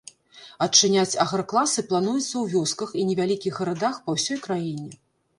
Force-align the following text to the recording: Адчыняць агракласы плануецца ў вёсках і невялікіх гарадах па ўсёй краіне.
Адчыняць 0.65 1.17
агракласы 1.23 1.83
плануецца 1.91 2.23
ў 2.23 2.41
вёсках 2.53 2.89
і 3.01 3.03
невялікіх 3.09 3.59
гарадах 3.61 3.99
па 4.07 4.17
ўсёй 4.17 4.41
краіне. 4.47 4.89